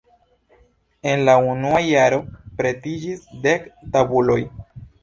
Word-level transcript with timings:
En 1.11 1.21
la 1.27 1.35
unua 1.51 1.83
jaro 1.89 2.19
pretiĝis 2.63 3.25
dek 3.47 3.73
tabuloj. 3.97 4.43